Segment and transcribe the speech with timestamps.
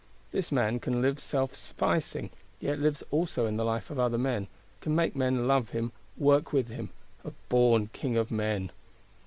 [0.31, 4.47] This man can live self sufficing—yet lives also in the life of other men;
[4.79, 6.89] can make men love him, work with him:
[7.23, 8.71] a born king of men!